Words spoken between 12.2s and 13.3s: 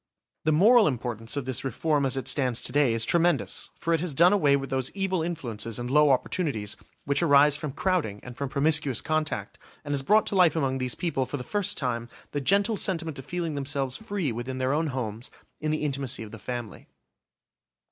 the gentle sentiment of